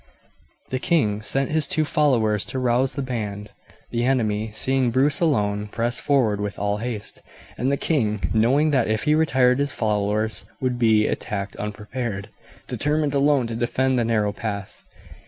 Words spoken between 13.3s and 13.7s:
to